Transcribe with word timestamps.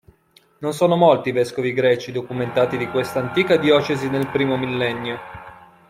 Non 0.61 0.73
sono 0.73 0.95
molti 0.95 1.29
i 1.29 1.31
vescovi 1.31 1.73
greci 1.73 2.11
documentati 2.11 2.75
di 2.75 2.89
questa 2.89 3.19
antica 3.19 3.57
diocesi 3.57 4.09
nel 4.09 4.31
primo 4.31 4.57
millennio. 4.57 5.19